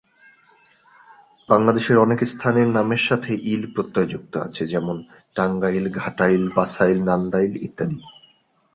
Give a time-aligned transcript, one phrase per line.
[1.49, 4.95] বাংলাদেশে অনেক স্থানের নামের সাথে ইল প্রত্যয় যুক্ত আছে যেমন
[5.35, 7.99] টাঙ্গাইল, ঘাটাইল, বাসাইল, নান্দাইল ইত্যাদি।